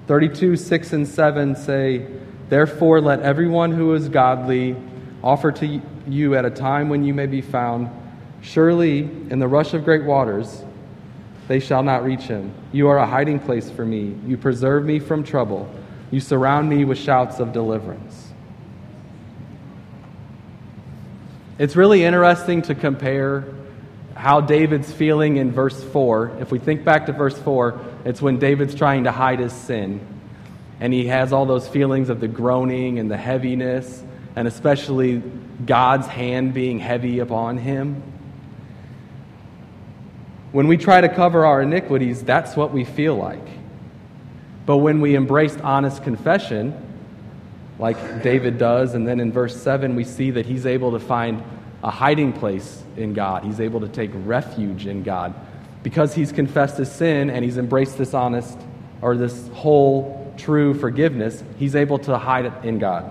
32, 0.07 0.57
6 0.57 0.93
and 0.93 1.09
7 1.09 1.57
say, 1.57 2.07
Therefore, 2.49 3.01
let 3.01 3.21
everyone 3.21 3.73
who 3.73 3.93
is 3.95 4.09
godly 4.09 4.77
offer 5.23 5.51
to 5.51 5.83
you 6.07 6.37
at 6.37 6.45
a 6.45 6.51
time 6.51 6.89
when 6.89 7.05
you 7.05 7.13
may 7.13 7.27
be 7.27 7.41
found. 7.41 7.91
Surely, 8.41 9.01
in 9.01 9.41
the 9.41 9.49
rush 9.49 9.75
of 9.75 9.85
great 9.85 10.05
waters, 10.05 10.63
they 11.49 11.59
shall 11.59 11.83
not 11.83 12.05
reach 12.05 12.23
him. 12.23 12.55
You 12.73 12.89
are 12.89 12.99
a 12.99 13.07
hiding 13.07 13.41
place 13.41 13.69
for 13.71 13.85
me. 13.85 14.17
You 14.27 14.37
preserve 14.37 14.85
me 14.85 15.01
from 15.01 15.25
trouble. 15.25 15.69
You 16.11 16.21
surround 16.21 16.69
me 16.69 16.85
with 16.85 16.99
shouts 16.99 17.41
of 17.41 17.53
deliverance. 17.53 18.33
It's 21.59 21.75
really 21.75 22.05
interesting 22.05 22.63
to 22.63 22.75
compare 22.75 23.45
how 24.17 24.41
David's 24.41 24.91
feeling 24.91 25.37
in 25.37 25.53
verse 25.53 25.83
4. 25.85 26.39
If 26.41 26.51
we 26.51 26.59
think 26.59 26.85
back 26.85 27.07
to 27.07 27.13
verse 27.13 27.39
4, 27.39 27.79
it's 28.07 28.23
when 28.23 28.39
David's 28.39 28.75
trying 28.75 29.05
to 29.05 29.13
hide 29.13 29.39
his 29.39 29.53
sin. 29.53 30.01
And 30.81 30.93
he 30.93 31.07
has 31.09 31.33
all 31.33 31.45
those 31.45 31.69
feelings 31.69 32.09
of 32.09 32.21
the 32.21 32.29
groaning 32.29 32.99
and 32.99 33.11
the 33.11 33.17
heaviness, 33.17 34.03
and 34.35 34.49
especially 34.49 35.23
God's 35.65 36.07
hand 36.07 36.55
being 36.55 36.79
heavy 36.79 37.19
upon 37.19 37.59
him. 37.59 38.03
When 40.53 40.67
we 40.67 40.79
try 40.79 41.03
to 41.03 41.09
cover 41.11 41.45
our 41.45 41.61
iniquities, 41.61 42.23
that's 42.23 42.57
what 42.57 42.73
we 42.73 42.85
feel 42.85 43.17
like. 43.17 43.47
But 44.65 44.79
when 44.79 45.03
we 45.03 45.15
embrace 45.15 45.57
honest 45.59 46.03
confession, 46.03 46.75
like 47.79 48.23
David 48.23 48.57
does, 48.57 48.95
and 48.95 49.07
then 49.07 49.21
in 49.21 49.31
verse 49.31 49.61
7, 49.61 49.95
we 49.95 50.05
see 50.05 50.31
that 50.31 50.47
he's 50.47 50.65
able 50.65 50.93
to 50.93 50.99
find 50.99 51.43
a 51.87 51.91
hiding 51.91 52.33
place 52.33 52.83
in 52.97 53.15
God. 53.15 53.45
He's 53.45 53.61
able 53.61 53.79
to 53.81 53.89
take 53.89 54.11
refuge 54.13 54.89
in 54.89 55.05
God. 55.05 55.33
Because 55.85 56.13
he's 56.13 56.33
confessed 56.33 56.79
his 56.79 56.91
sin 56.91 57.31
and 57.31 57.45
he's 57.45 57.59
embraced 57.59 57.97
this 57.97 58.13
honest 58.13 58.59
or 59.01 59.17
this 59.17 59.47
whole 59.55 60.35
true 60.37 60.75
forgiveness, 60.75 61.45
he's 61.61 61.77
able 61.77 62.01
to 62.01 62.19
hide 62.19 62.53
in 62.65 62.81
God. 62.81 63.09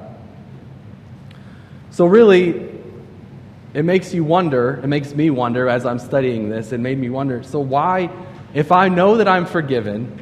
So, 1.92 2.06
really, 2.06 2.70
it 3.74 3.86
makes 3.86 4.14
you 4.14 4.26
wonder, 4.26 4.82
it 4.84 4.88
makes 4.88 5.16
me 5.16 5.30
wonder 5.30 5.70
as 5.70 5.86
I'm 5.86 6.00
studying 6.00 6.50
this, 6.50 6.74
it 6.74 6.80
made 6.82 7.00
me 7.00 7.10
wonder 7.10 7.44
so, 7.44 7.62
why, 7.62 8.10
if 8.54 8.74
I 8.74 8.90
know 8.90 9.16
that 9.18 9.28
I'm 9.30 9.46
forgiven, 9.46 10.22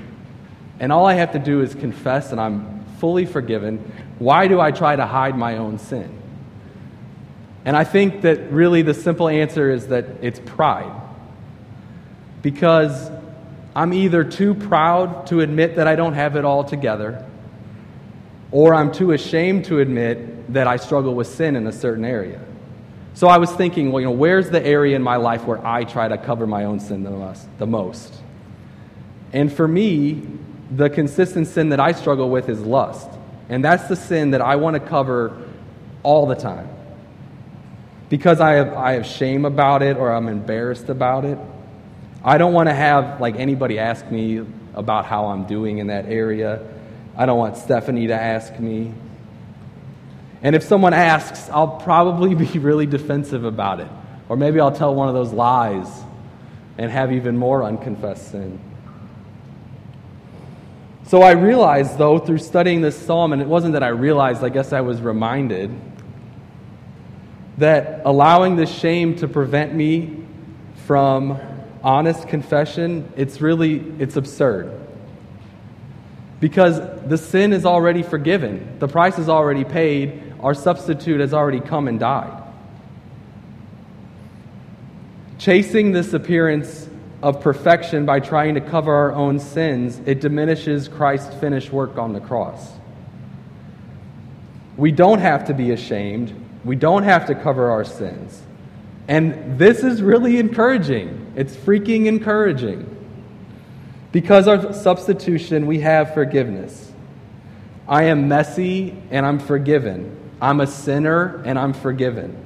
and 0.80 0.92
all 0.92 1.08
I 1.08 1.16
have 1.16 1.32
to 1.32 1.40
do 1.40 1.62
is 1.62 1.74
confess 1.74 2.32
and 2.32 2.40
I'm 2.40 2.86
fully 3.00 3.26
forgiven, 3.26 3.80
why 4.20 4.48
do 4.48 4.62
I 4.62 4.70
try 4.70 4.96
to 4.96 5.08
hide 5.08 5.36
my 5.36 5.58
own 5.58 5.80
sin? 5.80 6.20
And 7.66 7.78
I 7.78 7.84
think 7.84 8.22
that 8.22 8.52
really 8.52 8.82
the 8.82 8.94
simple 8.94 9.30
answer 9.30 9.72
is 9.72 9.88
that 9.88 10.06
it's 10.22 10.40
pride. 10.40 10.92
Because 12.42 13.10
I'm 13.76 13.94
either 13.94 14.24
too 14.24 14.54
proud 14.54 15.28
to 15.28 15.40
admit 15.40 15.78
that 15.78 15.88
I 15.88 15.96
don't 15.96 16.14
have 16.14 16.36
it 16.36 16.46
all 16.46 16.64
together, 16.64 17.26
or 18.52 18.76
I'm 18.76 18.92
too 18.92 19.14
ashamed 19.14 19.66
to 19.66 19.80
admit 19.80 20.54
that 20.54 20.68
I 20.68 20.76
struggle 20.76 21.16
with 21.16 21.28
sin 21.28 21.56
in 21.56 21.66
a 21.66 21.72
certain 21.72 22.06
area. 22.06 22.40
So 23.16 23.28
I 23.28 23.38
was 23.38 23.52
thinking, 23.52 23.92
well, 23.92 24.02
you 24.02 24.08
know, 24.08 24.12
where's 24.12 24.50
the 24.50 24.64
area 24.64 24.96
in 24.96 25.02
my 25.02 25.16
life 25.16 25.46
where 25.46 25.66
I 25.66 25.84
try 25.86 26.08
to 26.08 26.18
cover 26.18 26.46
my 26.48 26.66
own 26.66 26.80
sin 26.80 27.04
the 27.04 27.12
most? 27.12 27.48
The 27.60 27.68
most? 27.68 28.22
And 29.32 29.52
for 29.52 29.68
me, 29.68 30.28
the 30.70 30.90
consistent 30.90 31.48
sin 31.48 31.70
that 31.70 31.80
I 31.80 31.92
struggle 31.92 32.30
with 32.30 32.50
is 32.50 32.60
lust. 32.62 33.10
And 33.50 33.64
that's 33.64 33.88
the 33.88 33.96
sin 33.96 34.32
that 34.32 34.42
I 34.42 34.56
want 34.56 34.76
to 34.76 34.80
cover 34.80 35.48
all 36.02 36.26
the 36.26 36.36
time. 36.36 36.70
Because 38.10 38.40
I 38.40 38.54
have, 38.54 38.74
I 38.74 38.94
have 38.94 39.06
shame 39.06 39.46
about 39.46 39.82
it 39.82 39.98
or 39.98 40.12
I'm 40.12 40.28
embarrassed 40.28 40.90
about 40.90 41.26
it. 41.26 41.38
I 42.24 42.38
don't 42.38 42.54
want 42.54 42.70
to 42.70 42.74
have 42.74 43.20
like 43.20 43.36
anybody 43.36 43.80
ask 43.80 44.10
me 44.10 44.46
about 44.74 45.06
how 45.06 45.26
I'm 45.28 45.46
doing 45.46 45.80
in 45.80 45.88
that 45.88 46.06
area. 46.06 46.66
I 47.18 47.26
don't 47.26 47.38
want 47.38 47.58
Stephanie 47.58 48.08
to 48.08 48.16
ask 48.16 48.58
me. 48.60 48.94
And 50.42 50.56
if 50.56 50.64
someone 50.64 50.94
asks, 50.94 51.50
I'll 51.50 51.80
probably 51.80 52.36
be 52.36 52.46
really 52.60 52.86
defensive 52.86 53.46
about 53.46 53.80
it. 53.80 53.88
Or 54.30 54.38
maybe 54.38 54.60
I'll 54.60 54.76
tell 54.76 54.94
one 54.94 55.08
of 55.08 55.14
those 55.14 55.32
lies 55.32 55.88
and 56.78 56.92
have 56.92 57.12
even 57.12 57.38
more 57.38 57.64
unconfessed 57.64 58.32
sin. 58.32 58.60
So 61.06 61.22
I 61.22 61.32
realized, 61.32 61.98
though, 61.98 62.18
through 62.18 62.40
studying 62.40 62.82
this 62.82 62.98
psalm, 62.98 63.34
and 63.34 63.42
it 63.42 63.48
wasn't 63.48 63.74
that 63.74 63.84
I 63.84 63.90
realized, 63.90 64.44
I 64.44 64.50
guess 64.50 64.74
I 64.74 64.82
was 64.82 65.02
reminded, 65.02 65.70
that 67.64 68.02
allowing 68.04 68.58
this 68.58 68.70
shame 68.70 69.16
to 69.16 69.26
prevent 69.26 69.74
me 69.74 70.26
from 70.86 71.40
honest 71.82 72.28
confession, 72.28 73.10
it's 73.16 73.40
really, 73.40 73.80
it's 74.00 74.18
absurd. 74.18 74.70
Because 76.42 76.82
the 77.08 77.18
sin 77.18 77.54
is 77.54 77.66
already 77.66 78.04
forgiven. 78.04 78.80
The 78.80 78.90
price 78.90 79.18
is 79.18 79.30
already 79.30 79.64
paid. 79.64 80.34
Our 80.42 80.54
substitute 80.54 81.22
has 81.22 81.34
already 81.34 81.62
come 81.62 81.88
and 81.88 81.98
died. 81.98 82.44
Chasing 85.38 85.94
this 85.94 86.14
appearance 86.14 86.90
of 87.22 87.40
perfection 87.40 88.06
by 88.06 88.20
trying 88.20 88.56
to 88.56 88.62
cover 88.62 88.94
our 88.94 89.14
own 89.14 89.40
sins, 89.40 90.02
it 90.06 90.20
diminishes 90.20 90.90
Christ's 90.90 91.34
finished 91.36 91.72
work 91.72 91.98
on 91.98 92.12
the 92.12 92.20
cross. 92.20 92.74
We 94.76 94.92
don't 94.92 95.20
have 95.20 95.46
to 95.46 95.54
be 95.54 95.72
ashamed. 95.72 96.43
We 96.64 96.76
don't 96.76 97.04
have 97.04 97.28
to 97.28 97.36
cover 97.36 97.72
our 97.72 97.84
sins. 97.84 98.42
And 99.08 99.58
this 99.58 99.84
is 99.84 100.02
really 100.02 100.38
encouraging. 100.38 101.34
It's 101.36 101.56
freaking 101.56 102.06
encouraging. 102.06 102.90
Because 104.12 104.48
of 104.48 104.76
substitution, 104.76 105.66
we 105.66 105.80
have 105.82 106.14
forgiveness. 106.14 106.92
I 107.88 108.04
am 108.04 108.28
messy 108.28 108.96
and 109.12 109.26
I'm 109.26 109.40
forgiven. 109.40 110.18
I'm 110.42 110.62
a 110.62 110.68
sinner 110.68 111.42
and 111.46 111.60
I'm 111.60 111.74
forgiven. 111.74 112.38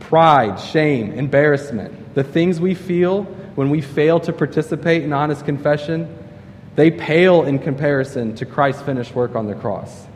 Pride, 0.00 0.58
shame, 0.58 1.12
embarrassment, 1.12 2.14
the 2.14 2.24
things 2.24 2.60
we 2.60 2.74
feel 2.74 3.24
when 3.54 3.70
we 3.70 3.80
fail 3.80 4.20
to 4.20 4.32
participate 4.32 5.02
in 5.02 5.12
honest 5.12 5.44
confession, 5.44 6.18
they 6.76 6.90
pale 6.90 7.44
in 7.44 7.58
comparison 7.58 8.34
to 8.36 8.46
Christ's 8.46 8.82
finished 8.82 9.14
work 9.14 9.34
on 9.34 9.46
the 9.46 9.54
cross. 9.54 10.06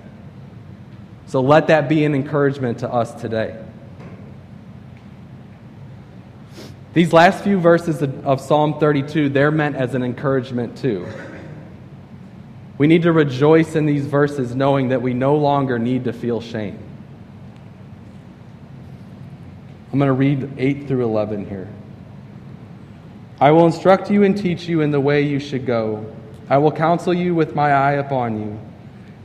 So 1.26 1.40
let 1.40 1.66
that 1.68 1.88
be 1.88 2.04
an 2.04 2.14
encouragement 2.14 2.78
to 2.80 2.92
us 2.92 3.12
today. 3.20 3.62
These 6.94 7.12
last 7.12 7.44
few 7.44 7.60
verses 7.60 8.02
of 8.02 8.40
Psalm 8.40 8.80
32, 8.80 9.28
they're 9.28 9.50
meant 9.50 9.76
as 9.76 9.94
an 9.94 10.02
encouragement 10.02 10.78
too. 10.78 11.06
We 12.78 12.86
need 12.86 13.02
to 13.02 13.12
rejoice 13.12 13.74
in 13.74 13.86
these 13.86 14.06
verses 14.06 14.54
knowing 14.54 14.88
that 14.88 15.02
we 15.02 15.14
no 15.14 15.36
longer 15.36 15.78
need 15.78 16.04
to 16.04 16.12
feel 16.12 16.40
shame. 16.40 16.78
I'm 19.92 19.98
going 19.98 20.08
to 20.08 20.12
read 20.12 20.58
8 20.58 20.88
through 20.88 21.04
11 21.04 21.48
here. 21.48 21.68
I 23.40 23.50
will 23.50 23.66
instruct 23.66 24.10
you 24.10 24.24
and 24.24 24.36
teach 24.36 24.66
you 24.66 24.80
in 24.80 24.90
the 24.90 25.00
way 25.00 25.22
you 25.22 25.38
should 25.38 25.66
go. 25.66 26.14
I 26.48 26.58
will 26.58 26.72
counsel 26.72 27.12
you 27.12 27.34
with 27.34 27.54
my 27.54 27.72
eye 27.72 27.92
upon 27.92 28.40
you. 28.40 28.60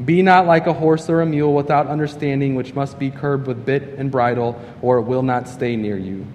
Be 0.04 0.22
not 0.22 0.46
like 0.46 0.68
a 0.68 0.74
horse 0.74 1.10
or 1.10 1.22
a 1.22 1.26
mule 1.26 1.54
without 1.54 1.88
understanding, 1.88 2.56
which 2.56 2.74
must 2.74 2.98
be 2.98 3.12
curbed 3.12 3.48
with 3.48 3.66
bit 3.66 3.84
and 3.98 4.10
bridle, 4.10 4.60
or 4.82 4.98
it 4.98 5.04
will 5.04 5.24
not 5.24 5.48
stay 5.48 5.76
near 5.76 5.98
you. 5.98 6.26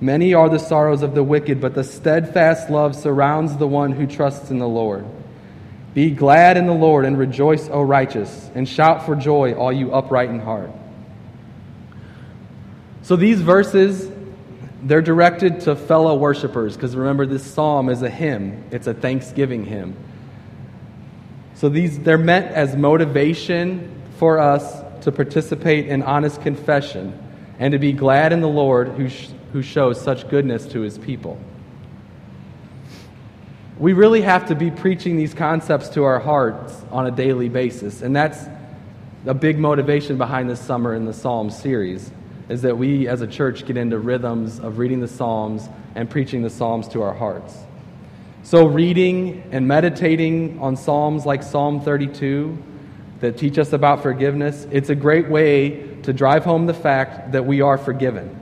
Many 0.00 0.34
are 0.34 0.48
the 0.48 0.58
sorrows 0.58 1.02
of 1.02 1.14
the 1.14 1.22
wicked, 1.22 1.60
but 1.60 1.74
the 1.74 1.84
steadfast 1.84 2.68
love 2.68 2.94
surrounds 2.94 3.56
the 3.56 3.66
one 3.66 3.92
who 3.92 4.06
trusts 4.06 4.50
in 4.50 4.58
the 4.58 4.68
Lord. 4.68 5.04
Be 5.94 6.10
glad 6.10 6.56
in 6.56 6.66
the 6.66 6.74
Lord 6.74 7.04
and 7.04 7.16
rejoice, 7.16 7.68
O 7.68 7.80
righteous, 7.80 8.50
and 8.54 8.68
shout 8.68 9.06
for 9.06 9.16
joy, 9.16 9.54
all 9.54 9.72
you 9.72 9.92
upright 9.92 10.28
in 10.28 10.40
heart. 10.40 10.70
So 13.02 13.16
these 13.16 13.40
verses 13.40 14.10
they're 14.84 15.02
directed 15.02 15.60
to 15.60 15.74
fellow 15.74 16.14
worshipers 16.14 16.76
because 16.76 16.94
remember, 16.94 17.24
this 17.24 17.42
psalm 17.42 17.88
is 17.88 18.02
a 18.02 18.10
hymn, 18.10 18.64
it's 18.70 18.86
a 18.86 18.94
thanksgiving 18.94 19.64
hymn. 19.64 19.96
So 21.54 21.68
these, 21.68 21.98
they're 21.98 22.18
meant 22.18 22.46
as 22.46 22.76
motivation 22.76 24.02
for 24.18 24.38
us 24.38 24.82
to 25.04 25.12
participate 25.12 25.86
in 25.86 26.02
honest 26.02 26.42
confession 26.42 27.18
and 27.58 27.72
to 27.72 27.78
be 27.78 27.92
glad 27.92 28.32
in 28.32 28.40
the 28.40 28.48
Lord 28.48 28.88
who, 28.88 29.08
sh- 29.08 29.28
who 29.52 29.62
shows 29.62 30.00
such 30.00 30.28
goodness 30.28 30.66
to 30.66 30.80
his 30.80 30.98
people. 30.98 31.38
We 33.78 33.92
really 33.92 34.22
have 34.22 34.46
to 34.46 34.54
be 34.54 34.70
preaching 34.70 35.16
these 35.16 35.34
concepts 35.34 35.88
to 35.90 36.04
our 36.04 36.20
hearts 36.20 36.80
on 36.90 37.06
a 37.06 37.10
daily 37.10 37.48
basis, 37.48 38.02
and 38.02 38.14
that's 38.14 38.38
a 39.26 39.34
big 39.34 39.58
motivation 39.58 40.18
behind 40.18 40.48
this 40.48 40.60
summer 40.60 40.94
in 40.94 41.06
the 41.06 41.12
Psalm 41.12 41.50
series 41.50 42.10
is 42.48 42.62
that 42.62 42.76
we 42.76 43.08
as 43.08 43.22
a 43.22 43.26
church 43.26 43.64
get 43.66 43.76
into 43.76 43.98
rhythms 43.98 44.60
of 44.60 44.78
reading 44.78 45.00
the 45.00 45.08
Psalms 45.08 45.68
and 45.94 46.10
preaching 46.10 46.42
the 46.42 46.50
Psalms 46.50 46.88
to 46.88 47.02
our 47.02 47.14
hearts. 47.14 47.56
So, 48.44 48.66
reading 48.66 49.42
and 49.52 49.66
meditating 49.66 50.58
on 50.60 50.76
Psalms 50.76 51.24
like 51.24 51.42
Psalm 51.42 51.80
32 51.80 52.62
that 53.20 53.38
teach 53.38 53.56
us 53.56 53.72
about 53.72 54.02
forgiveness, 54.02 54.66
it's 54.70 54.90
a 54.90 54.94
great 54.94 55.30
way 55.30 55.96
to 56.02 56.12
drive 56.12 56.44
home 56.44 56.66
the 56.66 56.74
fact 56.74 57.32
that 57.32 57.46
we 57.46 57.62
are 57.62 57.78
forgiven. 57.78 58.38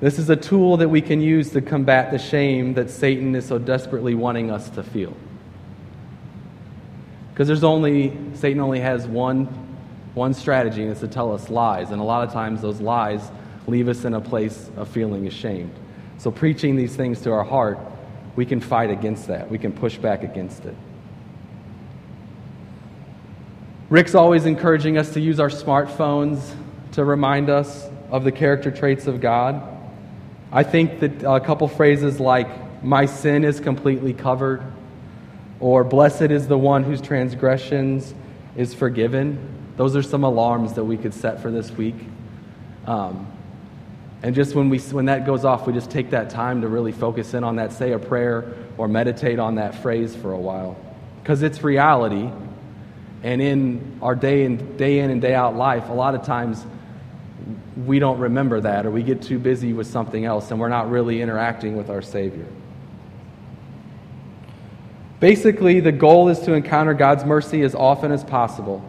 This 0.00 0.18
is 0.18 0.30
a 0.30 0.36
tool 0.36 0.78
that 0.78 0.88
we 0.88 1.02
can 1.02 1.20
use 1.20 1.50
to 1.50 1.60
combat 1.60 2.12
the 2.12 2.18
shame 2.18 2.72
that 2.74 2.88
Satan 2.88 3.34
is 3.34 3.44
so 3.44 3.58
desperately 3.58 4.14
wanting 4.14 4.50
us 4.50 4.70
to 4.70 4.82
feel. 4.82 5.14
Because 7.30 7.46
there's 7.46 7.62
only, 7.62 8.16
Satan 8.32 8.60
only 8.60 8.80
has 8.80 9.06
one 9.06 9.44
one 10.14 10.32
strategy, 10.32 10.80
and 10.80 10.92
it's 10.92 11.00
to 11.00 11.08
tell 11.08 11.34
us 11.34 11.50
lies. 11.50 11.90
And 11.90 12.00
a 12.00 12.04
lot 12.04 12.26
of 12.26 12.32
times, 12.32 12.62
those 12.62 12.80
lies 12.80 13.30
leave 13.66 13.88
us 13.88 14.06
in 14.06 14.14
a 14.14 14.20
place 14.20 14.70
of 14.76 14.88
feeling 14.88 15.26
ashamed. 15.26 15.74
So, 16.16 16.30
preaching 16.30 16.74
these 16.74 16.96
things 16.96 17.20
to 17.22 17.32
our 17.32 17.44
heart, 17.44 17.78
we 18.36 18.46
can 18.46 18.60
fight 18.60 18.90
against 18.90 19.28
that. 19.28 19.50
We 19.50 19.58
can 19.58 19.72
push 19.72 19.96
back 19.96 20.22
against 20.22 20.64
it. 20.64 20.74
Rick's 23.90 24.14
always 24.14 24.46
encouraging 24.46 24.98
us 24.98 25.12
to 25.14 25.20
use 25.20 25.38
our 25.38 25.50
smartphones 25.50 26.54
to 26.92 27.04
remind 27.04 27.50
us 27.50 27.88
of 28.10 28.24
the 28.24 28.32
character 28.32 28.70
traits 28.70 29.06
of 29.06 29.20
God. 29.20 29.62
I 30.50 30.62
think 30.62 31.00
that 31.00 31.22
a 31.22 31.40
couple 31.40 31.68
phrases 31.68 32.18
like, 32.18 32.82
My 32.82 33.06
sin 33.06 33.44
is 33.44 33.60
completely 33.60 34.12
covered, 34.12 34.62
or 35.60 35.84
Blessed 35.84 36.22
is 36.22 36.48
the 36.48 36.58
one 36.58 36.82
whose 36.82 37.00
transgressions 37.00 38.14
is 38.56 38.72
forgiven, 38.72 39.54
those 39.76 39.96
are 39.96 40.02
some 40.02 40.22
alarms 40.22 40.74
that 40.74 40.84
we 40.84 40.96
could 40.96 41.14
set 41.14 41.40
for 41.40 41.50
this 41.50 41.70
week. 41.72 41.96
Um, 42.86 43.26
and 44.22 44.34
just 44.34 44.54
when, 44.54 44.70
we, 44.70 44.78
when 44.78 45.06
that 45.06 45.26
goes 45.26 45.44
off, 45.44 45.66
we 45.66 45.72
just 45.72 45.90
take 45.90 46.10
that 46.10 46.30
time 46.30 46.62
to 46.62 46.68
really 46.68 46.92
focus 46.92 47.34
in 47.34 47.44
on 47.44 47.56
that, 47.56 47.72
say 47.72 47.92
a 47.92 47.98
prayer, 47.98 48.54
or 48.78 48.88
meditate 48.88 49.38
on 49.38 49.56
that 49.56 49.74
phrase 49.82 50.16
for 50.16 50.32
a 50.32 50.38
while. 50.38 50.76
Because 51.22 51.42
it's 51.42 51.62
reality. 51.62 52.30
And 53.22 53.42
in 53.42 53.98
our 54.00 54.14
day 54.14 54.44
in, 54.44 54.76
day 54.76 55.00
in 55.00 55.10
and 55.10 55.20
day 55.20 55.34
out 55.34 55.56
life, 55.56 55.88
a 55.90 55.92
lot 55.92 56.14
of 56.14 56.24
times 56.24 56.64
we 57.84 57.98
don't 57.98 58.18
remember 58.18 58.60
that, 58.60 58.86
or 58.86 58.90
we 58.90 59.02
get 59.02 59.20
too 59.20 59.38
busy 59.38 59.72
with 59.72 59.86
something 59.86 60.24
else, 60.24 60.50
and 60.50 60.60
we're 60.60 60.68
not 60.68 60.90
really 60.90 61.20
interacting 61.20 61.76
with 61.76 61.90
our 61.90 62.02
Savior. 62.02 62.46
Basically, 65.20 65.80
the 65.80 65.92
goal 65.92 66.28
is 66.28 66.38
to 66.40 66.52
encounter 66.52 66.94
God's 66.94 67.24
mercy 67.24 67.62
as 67.62 67.74
often 67.74 68.12
as 68.12 68.24
possible 68.24 68.82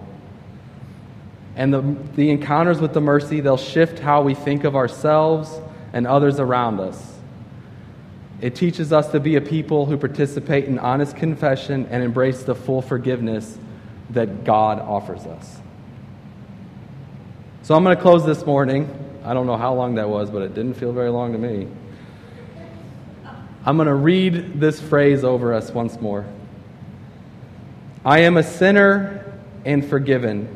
and 1.55 1.73
the, 1.73 1.81
the 2.15 2.29
encounters 2.31 2.81
with 2.81 2.93
the 2.93 3.01
mercy, 3.01 3.39
they'll 3.39 3.57
shift 3.57 3.99
how 3.99 4.21
we 4.21 4.33
think 4.33 4.63
of 4.63 4.75
ourselves 4.75 5.59
and 5.93 6.05
others 6.05 6.39
around 6.39 6.79
us. 6.79 7.13
It 8.41 8.55
teaches 8.55 8.91
us 8.91 9.09
to 9.11 9.19
be 9.19 9.37
a 9.37 9.41
people 9.41 9.85
who 9.85 9.97
participate 9.97 10.65
in 10.65 10.77
honest 10.77 11.15
confession 11.15 11.87
and 11.89 12.03
embrace 12.03 12.43
the 12.43 12.53
full 12.53 12.81
forgiveness 12.81 13.57
that 14.09 14.43
God 14.43 14.79
offers 14.79 15.25
us. 15.25 15.59
So 17.63 17.73
I'm 17.73 17.83
going 17.83 17.95
to 17.95 18.01
close 18.01 18.25
this 18.25 18.45
morning. 18.45 18.89
I 19.23 19.33
don't 19.33 19.47
know 19.47 19.57
how 19.57 19.73
long 19.73 19.95
that 19.95 20.09
was, 20.09 20.29
but 20.29 20.41
it 20.41 20.53
didn't 20.53 20.75
feel 20.75 20.91
very 20.91 21.09
long 21.09 21.31
to 21.31 21.37
me. 21.39 21.67
I'm 23.65 23.77
going 23.77 23.87
to 23.87 23.95
read 23.95 24.59
this 24.59 24.79
phrase 24.79 25.23
over 25.23 25.53
us 25.53 25.71
once 25.71 25.99
more. 25.99 26.25
I 28.03 28.19
am 28.19 28.37
a 28.37 28.43
sinner 28.43 29.33
and 29.63 29.83
forgiven 29.83 30.54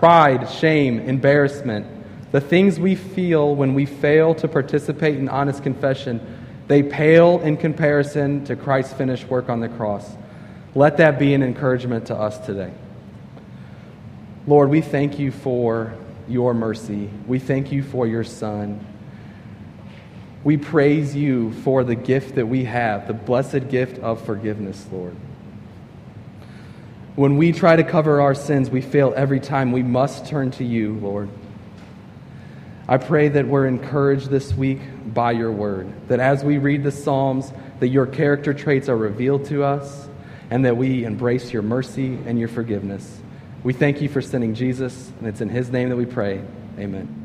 pride, 0.00 0.48
shame, 0.48 0.98
embarrassment, 0.98 1.86
the 2.32 2.40
things 2.40 2.80
we 2.80 2.94
feel 2.94 3.54
when 3.54 3.74
we 3.74 3.84
fail 3.84 4.34
to 4.36 4.48
participate 4.48 5.16
in 5.18 5.28
honest 5.28 5.62
confession, 5.62 6.18
they 6.68 6.82
pale 6.82 7.38
in 7.40 7.58
comparison 7.58 8.42
to 8.46 8.56
Christ's 8.56 8.94
finished 8.94 9.28
work 9.28 9.50
on 9.50 9.60
the 9.60 9.68
cross. 9.68 10.10
Let 10.74 10.96
that 10.96 11.18
be 11.18 11.34
an 11.34 11.42
encouragement 11.42 12.06
to 12.06 12.16
us 12.16 12.38
today. 12.46 12.72
Lord, 14.46 14.70
we 14.70 14.80
thank 14.80 15.18
you 15.18 15.32
for 15.32 15.92
your 16.26 16.54
mercy. 16.54 17.10
We 17.26 17.38
thank 17.38 17.70
you 17.70 17.82
for 17.82 18.06
your 18.06 18.24
Son. 18.24 18.82
We 20.44 20.56
praise 20.56 21.14
you 21.14 21.52
for 21.52 21.84
the 21.84 21.94
gift 21.94 22.36
that 22.36 22.46
we 22.46 22.64
have, 22.64 23.06
the 23.06 23.12
blessed 23.12 23.68
gift 23.68 23.98
of 23.98 24.24
forgiveness, 24.24 24.86
Lord. 24.90 25.14
When 27.20 27.36
we 27.36 27.52
try 27.52 27.76
to 27.76 27.84
cover 27.84 28.22
our 28.22 28.34
sins, 28.34 28.70
we 28.70 28.80
fail 28.80 29.12
every 29.14 29.40
time. 29.40 29.72
We 29.72 29.82
must 29.82 30.24
turn 30.24 30.52
to 30.52 30.64
you, 30.64 30.94
Lord. 30.94 31.28
I 32.88 32.96
pray 32.96 33.28
that 33.28 33.46
we're 33.46 33.66
encouraged 33.66 34.30
this 34.30 34.54
week 34.54 34.80
by 35.12 35.32
your 35.32 35.52
word, 35.52 35.92
that 36.08 36.18
as 36.18 36.42
we 36.42 36.56
read 36.56 36.82
the 36.82 36.90
Psalms, 36.90 37.52
that 37.80 37.88
your 37.88 38.06
character 38.06 38.54
traits 38.54 38.88
are 38.88 38.96
revealed 38.96 39.44
to 39.48 39.64
us, 39.64 40.08
and 40.48 40.64
that 40.64 40.78
we 40.78 41.04
embrace 41.04 41.52
your 41.52 41.60
mercy 41.60 42.18
and 42.24 42.38
your 42.38 42.48
forgiveness. 42.48 43.20
We 43.64 43.74
thank 43.74 44.00
you 44.00 44.08
for 44.08 44.22
sending 44.22 44.54
Jesus, 44.54 45.12
and 45.18 45.28
it's 45.28 45.42
in 45.42 45.50
his 45.50 45.68
name 45.68 45.90
that 45.90 45.96
we 45.96 46.06
pray. 46.06 46.42
Amen. 46.78 47.19